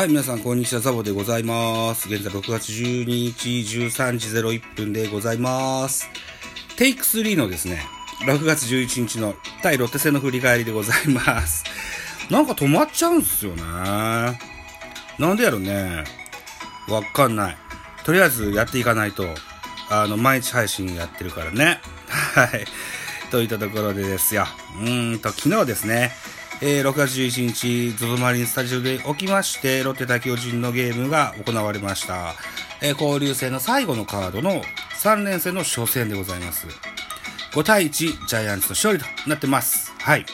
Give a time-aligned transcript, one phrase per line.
[0.00, 0.80] はい、皆さん、こんにちは。
[0.80, 2.08] ザボでございます。
[2.08, 3.50] 現在6月12日
[3.86, 6.08] 13時01分でございます。
[6.78, 7.82] テイク3のですね、
[8.24, 11.64] 6月11日の対ロッテ戦の振り返りでございます。
[12.32, 13.62] なんか止まっちゃうんすよね。
[15.18, 16.04] なんでやろね。
[16.88, 17.56] わかんない。
[18.02, 19.28] とりあえずやっていかないと、
[19.90, 21.78] あの、毎日配信やってるからね。
[22.08, 22.64] はい。
[23.30, 24.46] といったところでですよ。
[24.80, 26.16] うーんと、昨日ですね、
[26.62, 32.34] えー6月11日、ゾゾマリンスタジオで起きまして、ロッテ対巨人のゲームが行われました。
[32.82, 34.62] えー交流戦の最後のカードの
[35.02, 36.66] 3連戦の初戦でございます。
[37.52, 39.92] 5対1、ジャイアンツの勝利となってます。
[40.00, 40.26] はい。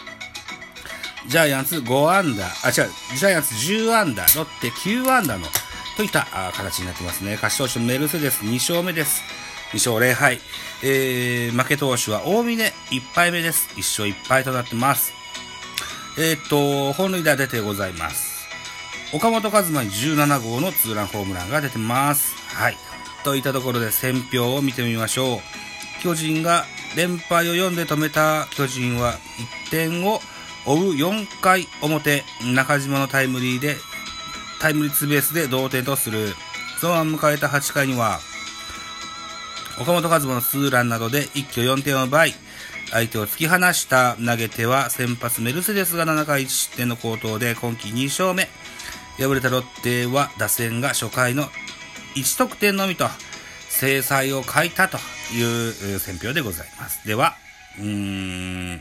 [1.29, 5.47] ジャイアンツ5安打、あ、違う、ジャイアンツ10安打、ロッテ9安打の、
[5.97, 7.35] といった形になってますね。
[7.41, 9.23] 勝ち投手のメルセデス2勝目です。
[9.73, 10.41] 2勝0敗。
[10.83, 13.69] えー、負け投手は大峰1敗目です。
[13.77, 15.13] 1勝1敗となってます。
[16.19, 18.49] えーっと、本塁打出てございます。
[19.13, 22.35] 岡本和真に17号のツーランホームランが出てます。
[22.55, 22.77] はい。
[23.23, 25.39] といったところで選票を見てみましょう。
[26.03, 26.65] 巨人が
[26.97, 29.19] 連敗を4で止めた巨人は
[29.67, 30.21] 1点を
[30.65, 33.77] 追う4回表、中島のタイムリーで、
[34.61, 36.35] タイムリーツーベースで同点とする。
[36.81, 38.21] そのまま迎えた8回には、
[39.79, 42.35] 岡本和真のツーランなどで一挙4点を奪い、
[42.91, 48.49] 相手を突き放した投げ手は先発メルセデスが7回1失点の好投で今季2勝目。
[49.19, 51.45] 敗れたロッテは打線が初回の
[52.15, 53.07] 1得点のみと
[53.69, 54.99] 制裁を書いたと
[55.35, 57.07] いう選評でございます。
[57.07, 57.35] では、
[57.79, 58.81] うーん、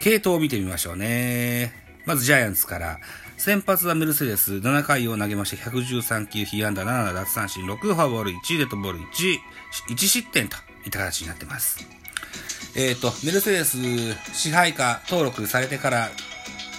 [0.00, 1.72] 系統を見てみましょうね。
[2.06, 2.98] まずジャイアンツから。
[3.36, 9.04] 先発はメルセデス、7回を投げまして113球、被安打7、奪三振6、フォアボール1、デッドボール1、
[9.90, 12.03] 1失点といった形になってます。
[12.76, 13.78] えっ、と、メルセデス
[14.32, 16.10] 支配下登録されてから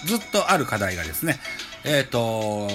[0.05, 1.39] ずっとある課題がですね、
[1.83, 2.67] えっ、と、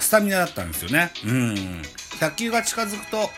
[0.00, 1.10] スタミナだったんですよね。
[1.24, 1.82] うん。
[2.20, 3.28] 100球が近づくと、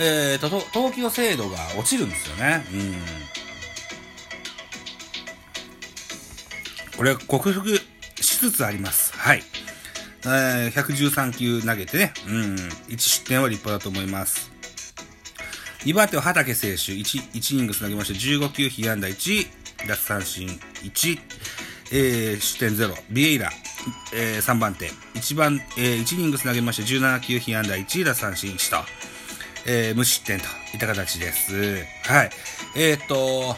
[0.00, 2.66] えっ、と、と投球精度が落ちるんですよね。
[2.72, 2.94] うん。
[6.96, 7.76] これ、克服
[8.20, 9.12] しつつあります。
[9.16, 9.42] はい。
[10.24, 12.34] えー、113球投げてね、うん、
[12.88, 14.49] 1失点は立派だと思います。
[15.84, 19.46] 2番手は畑選手、1、1イニングス投げまして、15球、被安打1、
[19.88, 20.46] 奪三振
[20.82, 21.18] 1、
[21.92, 23.50] えー、失点0、ビエイラ、
[24.14, 28.84] えー、3番手、1番、えー、1イニングス投げまして、17球、被安打1、奪三振1と、
[29.66, 31.84] えー、無失点といった形です。
[32.04, 32.30] はい。
[32.76, 33.56] えー、っと、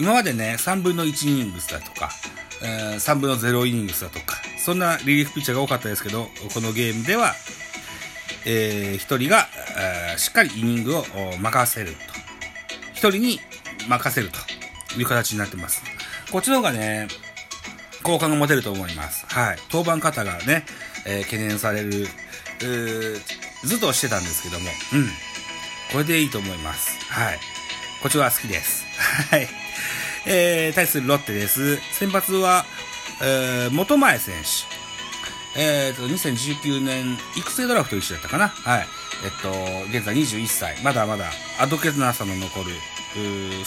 [0.00, 2.10] 今までね、3分の1イニングスだとか、
[2.62, 7.34] えー3分の0イニングスだとか、そんなリリーフピッチャーが多かったですけど、このゲームでは、
[8.46, 11.04] えー一人が、えーしっかりイニングを
[11.40, 11.96] 任せると。
[12.92, 13.40] 一人に
[13.88, 15.82] 任せるという形になってます。
[16.30, 17.08] こっちの方がね、
[18.02, 19.26] 好感が持てると思います。
[19.26, 19.58] はい。
[19.72, 20.64] 登板方がね、
[21.06, 22.08] えー懸念される、
[23.64, 25.08] ずっとしてたんですけども、うん。
[25.92, 26.90] これでいいと思います。
[27.10, 27.38] はい。
[28.02, 28.84] こっちは好きです。
[29.30, 29.48] はい。
[30.26, 31.76] えー、対するロッテです。
[31.92, 32.64] 先発は、
[33.22, 34.83] えー、元前選手。
[35.56, 38.48] えーと、2019年、育成ドラフト一緒だったかな？
[38.48, 38.88] はい。
[39.24, 39.50] えっと、
[39.96, 40.76] 現在21歳。
[40.82, 42.72] まだまだ、あどけなさの残る、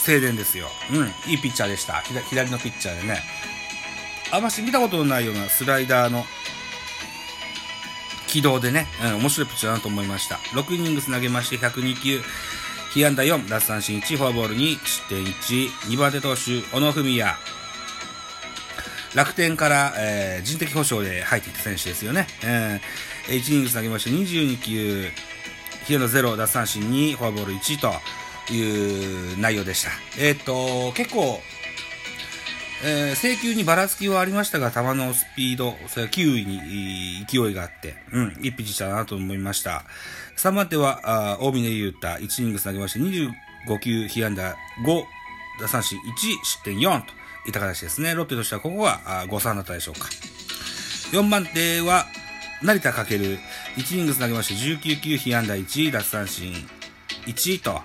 [0.06, 0.70] 青年ですよ。
[0.92, 2.02] うん、いいピッチャーでした。
[2.02, 3.24] 左のピッチャーでね。
[4.32, 6.26] あまし見たことのないようなスライダーの
[8.28, 10.36] 軌道でね、うん、面白いピッチャーだなと思いました。
[10.52, 12.22] 6イニングス投げまして102球、
[12.94, 17.38] 被安打4、奪三振1、フォアボール2、失点1、2番手投手、小野文也。
[19.16, 22.28] 楽天から、えー人的保障で入ってきた選手ですよね。
[22.44, 25.10] えー、1イニング投げまして22球、
[25.86, 29.92] 被安打0、奪三振2、フォアボール1という内容でした。
[30.20, 31.42] えーっと、結構、
[32.84, 39.86] えー制球にばらつきはありましたが、球のスピード、それから球威に勢いがあって、うん、いいピッチしたなと思いました。
[40.38, 44.56] 3番手は、あ大峰優太、1イニング投げまして、25球、被安打
[44.86, 45.04] 5、
[45.60, 46.02] 打三振1、
[46.44, 47.17] 失点4と
[47.48, 48.14] いった形ですね。
[48.14, 50.08] ロッテとしてはここは誤算だったでしょうか。
[51.12, 52.06] 4番手は、
[52.62, 53.38] 成田翔、1
[53.94, 56.54] イニングス投げまして、19球、被安打1、奪三振
[57.26, 57.82] 1と、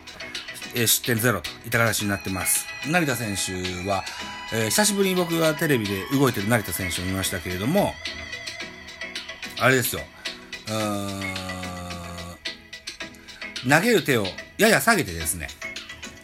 [0.75, 2.67] えー失点0といった形になってます。
[2.89, 3.53] 成田選手
[3.89, 4.05] は、
[4.53, 7.95] えー久しぶりに僕がテレビで動いてる成田選手を見ましたけれども、
[9.61, 10.03] あれですよ。
[10.69, 11.33] うーん
[13.69, 14.27] 投げる手を
[14.59, 15.47] やや下げてですね、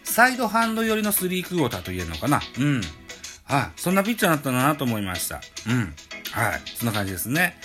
[0.02, 2.40] サイドハンド寄りのスリークォーターと言えるのかな。
[2.58, 2.80] うん。
[3.48, 3.80] はい。
[3.80, 5.40] そんなピッチャーだったなと思いました。
[5.66, 5.94] うん。
[6.32, 6.60] はい。
[6.76, 7.56] そんな感じですね。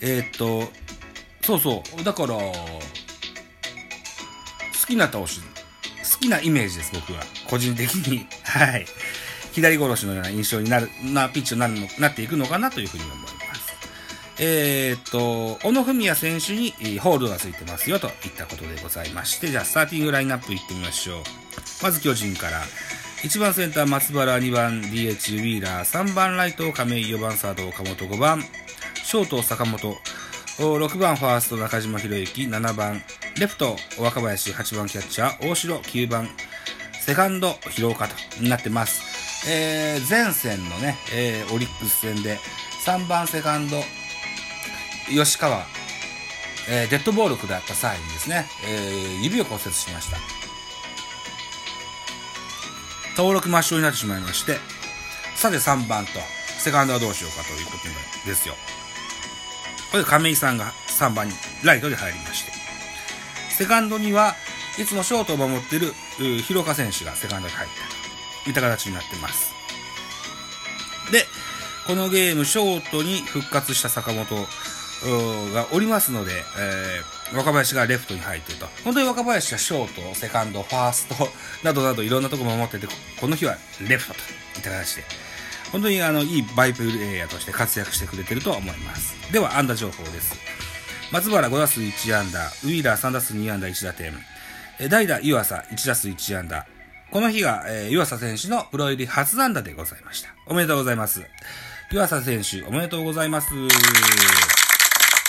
[0.00, 0.70] えーっと、
[1.44, 2.04] そうそう。
[2.04, 2.42] だから、好
[4.86, 7.20] きな投手、好きなイメージです、僕は。
[7.48, 8.26] 個人的に。
[8.44, 8.86] はい。
[9.52, 13.36] 左殺しのような印象になる、なピッチになるの、なっていくのかなというふうに思います。
[14.38, 21.22] えー、っと、小野文也選手にホールドがついてますよといったことでございまして、じゃあスターティングラインナップいってみましょう。
[21.82, 22.62] まず巨人から、
[23.22, 28.42] 1番センター松原、2番 DH ウィーラー、3番ライト亀井、4番サード岡本、5番。
[29.04, 29.96] ショート坂本、
[30.58, 33.02] 6番ファースト中島博之、7番
[33.38, 36.28] レフト若林、8番キャッチャー大城、9番
[37.00, 39.48] セカンド広岡となってます。
[39.48, 42.38] えー、前線のね、えー、オリックス戦で
[42.84, 43.80] 3番セカンド
[45.08, 45.64] 吉川、
[46.68, 50.35] えー、デッドボール下った際にですね、えー、指を骨折しました。
[53.16, 54.58] 登録抹消になってしまいまして、
[55.36, 56.12] さて3番と、
[56.58, 58.54] セカンドはどうしようかということですよ。
[59.90, 61.34] これで亀井さんが3番に
[61.64, 62.52] ライトで入りまして、
[63.50, 64.34] セカンドには
[64.78, 65.92] いつもショートを守っている
[66.42, 69.54] 広岡選手がセカンドに入ったといった形になってます。
[71.10, 71.24] で、
[71.86, 74.46] このゲーム、ショートに復活した坂本
[75.54, 78.66] がおりますので、えー、若林がレフトに入ってると。
[78.84, 81.28] 本当に若林はショート、セカンド、ファースト
[81.64, 82.86] などなどいろんなところ守ってて、
[83.20, 84.22] この日はレフトとい
[84.60, 85.04] った形で、
[85.72, 89.14] 本当にあのいいバイプレーヤーとして活躍してくれてると思います。
[89.32, 90.34] では、安打情報です。
[91.10, 94.12] 松原5打数1安打、ウィーラー3打数2安打1打点、
[94.88, 96.66] 代打湯浅1打数1安打、
[97.10, 100.34] この日が、えー、湯浅選手のプロ入り初安打でございました。
[100.46, 101.22] おめでとうございます。
[101.90, 103.48] 湯浅選手、おめでとうございます。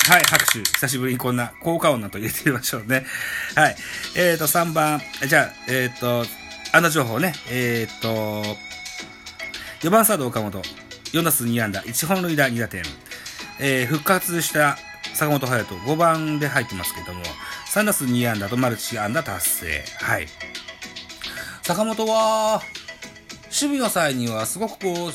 [0.08, 0.60] はい、拍手。
[0.60, 3.06] 久しぶりにこんな効果音なと入れてみましょうね。
[3.56, 3.76] はい。
[4.16, 6.26] えっ、ー、と、3番、じゃあ、えっ、ー、と、
[6.72, 7.36] あの情報ね。
[7.50, 8.58] えっ、ー、と、
[9.82, 10.62] 4番サード岡本、
[11.12, 12.84] 4打数2安打、1本塁打2打点。
[13.60, 14.80] えー、復活した
[15.14, 17.22] 坂本勇人、5番で入ってますけども、
[17.74, 19.86] 3打数2安打とマルチ安打達成。
[20.00, 20.30] はい。
[21.64, 22.62] 坂本は、
[23.48, 25.14] 守備の際にはすごくこう、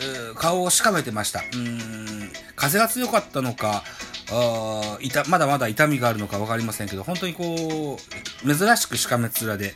[0.00, 1.42] えー、顔をしかめてました。
[1.54, 3.84] うん、風が強かったのか、
[4.30, 7.98] あいたまだまだ痛みがあるのか分かりませんけど、本当にこ
[8.44, 9.74] う、珍しくしかめ面で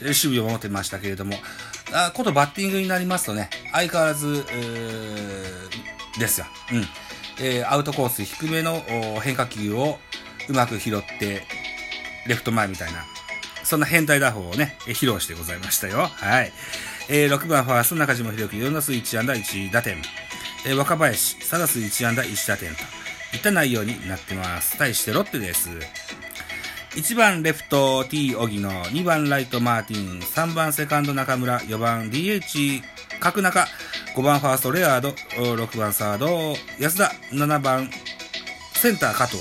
[0.00, 1.34] 守備を守ってましたけれども、
[1.92, 4.44] あことバッティングになりますとね、相変わらず、
[6.18, 6.46] ですよ。
[6.72, 6.84] うん。
[7.42, 8.82] えー、アウトコース低めの
[9.22, 9.98] 変化球を
[10.48, 11.42] うまく拾って、
[12.26, 13.04] レフト前みたいな、
[13.64, 16.06] そんな変態打法をね、披露してございましたよ。
[16.06, 16.52] はい。
[17.08, 19.96] えー、6番ファースト中島博樹、4打数1安打1打点。
[20.66, 22.99] えー、若林、3打数1安打1打点と。
[23.32, 24.76] いった内容になってます。
[24.78, 25.70] 対してロッテです。
[26.96, 32.82] 1番レフト T 荻野、2番ライトマーティン、3番セカンド中村、4番 DH
[33.20, 33.66] 角中、
[34.16, 36.28] 5番ファーストレアード、6番サード
[36.80, 37.88] 安田、7番
[38.72, 39.38] センター加藤、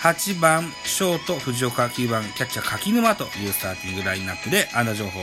[0.00, 5.20] 8番ショート藤岡、9番キャッチャー柿沼というスターティングラインナップで安打情報。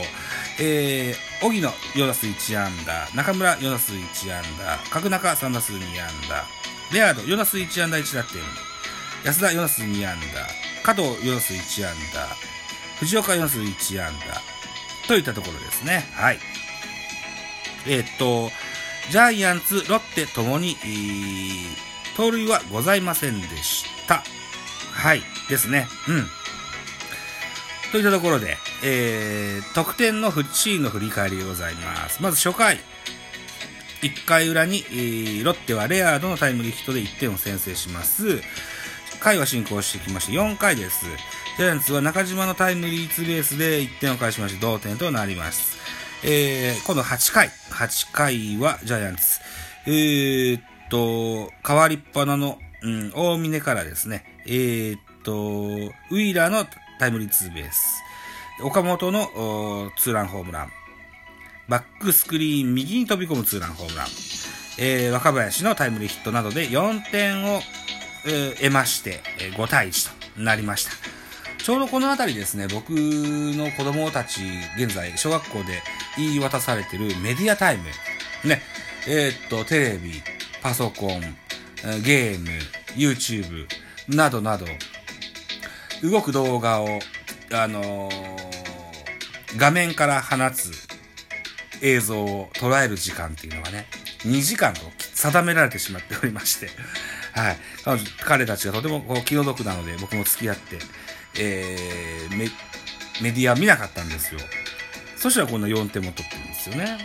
[0.60, 6.44] えー、荻野4打数1安打、中村4打数1安打、角中3打数2安打、
[6.92, 8.42] レアード4打数1安打1打点。
[9.24, 10.46] 安田4打数2安打。
[10.82, 12.26] 加藤4打数1安打。
[13.00, 15.06] 藤岡4打数1安打。
[15.06, 16.06] といったところですね。
[16.14, 16.38] はい。
[17.86, 18.50] えー、っと、
[19.10, 20.76] ジャイアンツ、ロッテともに、
[22.16, 24.22] 盗塁はございませんでした。
[24.92, 25.22] はい。
[25.48, 25.86] ですね。
[26.08, 26.26] うん。
[27.92, 32.22] といったところで、えー、得点のシーの振り返りでございます。
[32.22, 32.78] まず初回。
[34.02, 38.40] 1回裏に、えー、ロッテはレアードのタイムリーヒットで1点を先制します。
[39.18, 41.06] 回は進行してきまして、4回です。
[41.56, 45.76] ジャイアンツは中島のタイムリーツーベースで1点を返しまして同点となります。
[46.24, 47.48] えー、今度8回。
[47.70, 49.40] 8回はジャイアンツ。
[49.86, 56.66] えー、っと、変わりっぱなの、うん、大峰からですね、えー、っと、ウィーラーの
[56.98, 58.02] タイムリーツーベース。
[58.62, 60.77] 岡本のツーランホームラン。
[61.68, 64.06] バックスクリーン右に飛び込むツーランホームラン、
[64.78, 67.60] えー、若林のタイムリーヒットなどで4点を、
[68.26, 70.92] えー、得まして、え5対1となりました。
[71.62, 74.40] ちょうどこの辺りですね、僕の子供たち、
[74.78, 75.82] 現在、小学校で
[76.16, 77.84] 言い渡されてるメディアタイム。
[78.48, 78.62] ね、
[79.06, 80.22] えー、っと、テレビ、
[80.62, 81.20] パソコン、
[82.02, 82.48] ゲーム、
[82.96, 83.66] YouTube
[84.08, 84.64] などなど、
[86.02, 87.00] 動く動画を、
[87.52, 90.87] あのー、画面から放つ
[91.82, 93.86] 映像を捉える時間っていうのはね、
[94.24, 94.80] 2時間と
[95.14, 96.68] 定められてしまっておりまして、
[97.32, 97.56] はい。
[98.24, 100.78] 彼たちがとてもこう気の毒なので、僕も付き合って、
[101.40, 102.36] えー、
[103.22, 104.40] メディア見なかったんですよ。
[105.18, 106.96] そしたらこんな4点も取ってるんですよね。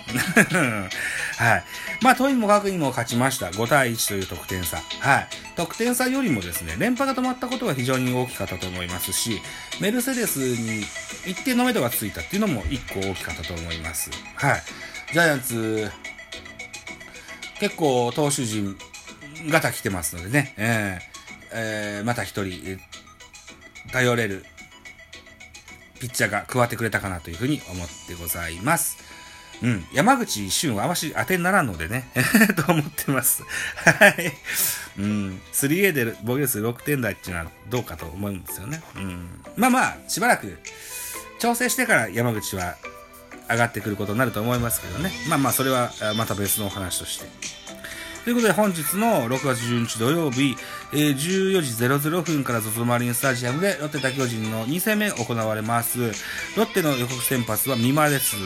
[1.38, 1.64] はい。
[2.02, 3.48] まあ、とにもかくにも勝ちました。
[3.48, 4.78] 5対1という得点差。
[5.00, 5.28] はい。
[5.56, 9.42] 得点差よりもですね、連覇が止まったことが非常に大きかったと思いますし、
[9.80, 10.86] メルセデスに
[11.26, 14.12] 一定の目処がついたっていうのも1個大きかったと思います。
[14.36, 14.64] はい。
[15.12, 15.92] ジャイアンツ、
[17.60, 18.78] 結構投手陣、
[19.48, 21.14] ガタ来てますのでね、えー
[21.56, 22.80] えーまた一人、
[23.92, 24.46] 頼れる
[26.04, 28.98] ピッチャーが加わってくれたかなというふうに思ってございます。
[29.62, 29.86] うん。
[29.94, 32.12] 山口俊はあまし当てにならんのでね、
[32.66, 33.44] と思ってます。
[33.86, 34.34] はい。
[35.00, 35.42] うん。
[35.54, 38.84] 3A で防御率6点台っていうのはどうかと思うんですよね。
[38.98, 39.44] うん。
[39.56, 40.60] まあまあ、しばらく
[41.40, 42.76] 調整してから山口は
[43.50, 45.10] 上がってくることになると思いますけどね。
[45.30, 47.28] まあまあ、それはまた別のお話として。
[48.24, 50.56] ということで本日の6月12日土曜日、
[50.94, 56.00] えー、14時00分から ZOZO マリンスタジアムでロッテ対巨人の2戦目行われます。
[56.56, 58.38] ロッテの予告先発は美馬です。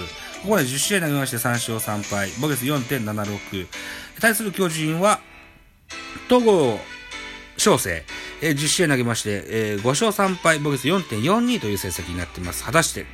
[0.42, 3.68] ここで10試合投げまして3勝3敗、ボゲス4.76。
[4.20, 5.20] 対する巨人は、
[6.28, 6.80] 戸郷
[7.58, 8.04] 翔征、
[8.42, 12.64] えー、10試合投げまして、えー、5勝3敗、ボゲス4.42という成績になっています。
[12.64, 13.06] 果たして、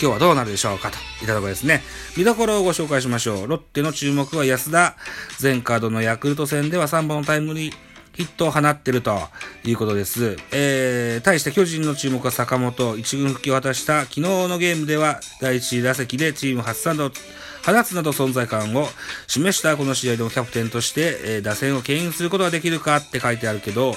[0.00, 1.82] 今日はどうなるでしょうかといったところですね。
[2.16, 3.46] 見どころをご紹介しましょう。
[3.46, 4.96] ロッテの注目は安田。
[5.42, 7.74] 前カードのヤクルト戦では3本のタイムリー
[8.14, 9.20] ヒットを放ってると
[9.62, 10.38] いうことです。
[10.52, 12.96] えー、対して巨人の注目は坂本。
[12.96, 18.88] 一軍復帰を果たした昨日のゲームでは第1打席でチーム初サンドを放つなど存在感を
[19.26, 23.92] 示したこの試合でもキャプテンとして、えー、打線を牽引することができるかって書いてあるけど、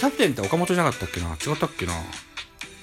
[0.00, 1.28] キャプテンって岡本じゃなかったっけな？
[1.28, 1.92] 違ったっけな？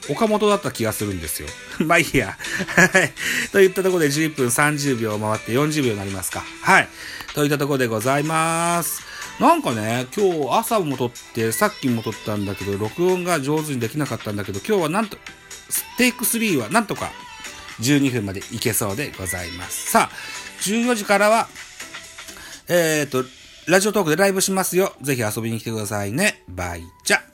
[0.10, 1.48] 岡本だった気がするんですよ。
[1.86, 2.38] まあいいや。
[2.76, 3.14] はい。
[3.52, 6.44] といったところで11分30秒回って40秒になりますか。
[6.62, 6.90] はい。
[7.34, 9.02] といったところでございます。
[9.40, 15.18] なんかね、今日朝も撮って、さっきも撮ったんだけど、録音が上手にできなかったんだけど、今日はなんと、
[15.98, 17.12] テイク3はなんとか
[17.80, 19.92] 12分までいけそうでございます。
[19.92, 20.16] さあ、
[20.62, 21.48] 14時からは、
[22.68, 23.26] えっ、ー、と、
[23.68, 24.94] ラジオトークでライブしますよ。
[25.02, 26.44] ぜひ遊びに来てくださいね。
[26.48, 27.31] バイチャ。